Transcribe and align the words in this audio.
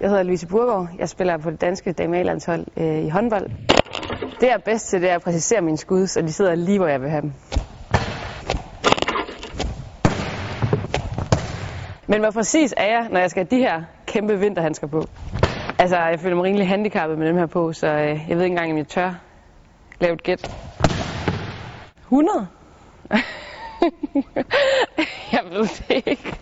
Jeg 0.00 0.08
hedder 0.08 0.22
Louise 0.22 0.46
Burgaard. 0.46 0.88
Jeg 0.98 1.08
spiller 1.08 1.36
på 1.36 1.50
det 1.50 1.60
danske 1.60 1.92
dame 1.92 2.20
øh, 2.76 3.04
i 3.04 3.08
håndbold. 3.08 3.50
Det 4.40 4.42
jeg 4.42 4.50
er 4.50 4.58
bedst 4.58 4.88
til, 4.88 5.02
det 5.02 5.10
er 5.10 5.14
at 5.14 5.22
præcisere 5.22 5.60
mine 5.60 5.76
skud, 5.76 6.06
så 6.06 6.22
de 6.22 6.32
sidder 6.32 6.54
lige, 6.54 6.78
hvor 6.78 6.86
jeg 6.86 7.00
vil 7.00 7.10
have 7.10 7.22
dem. 7.22 7.32
Men 12.06 12.20
hvor 12.20 12.30
præcis 12.30 12.74
er 12.76 12.86
jeg, 12.86 13.08
når 13.10 13.20
jeg 13.20 13.30
skal 13.30 13.46
have 13.50 13.58
de 13.58 13.62
her 13.62 13.82
kæmpe 14.06 14.38
vinterhandsker 14.38 14.86
på? 14.86 15.04
Altså, 15.78 15.96
jeg 15.96 16.20
føler 16.20 16.36
mig 16.36 16.44
rimelig 16.44 16.68
handicappet 16.68 17.18
med 17.18 17.28
dem 17.28 17.36
her 17.36 17.46
på, 17.46 17.72
så 17.72 17.86
øh, 17.86 18.20
jeg 18.28 18.36
ved 18.36 18.44
ikke 18.44 18.46
engang, 18.46 18.70
om 18.70 18.78
jeg 18.78 18.88
tør 18.88 19.14
lave 20.00 20.14
et 20.14 20.22
gæt. 20.22 20.50
100? 22.02 22.46
jeg 25.32 25.40
ved 25.50 25.68
det 25.88 26.02
ikke. 26.06 26.38